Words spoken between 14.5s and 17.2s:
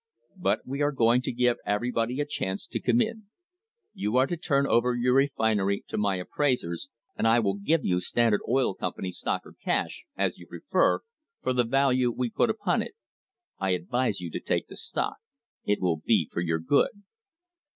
the stock. It will be for your good."